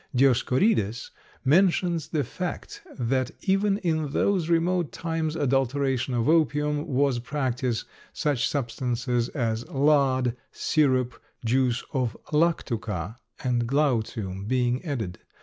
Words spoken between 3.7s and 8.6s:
in those remote times adulteration of opium was practiced, such